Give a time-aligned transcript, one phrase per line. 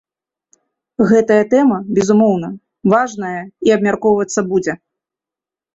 [1.11, 2.49] Гэтая тэма, безумоўна,
[2.95, 3.37] важная
[3.69, 4.73] і абмяркоўвацца будзе.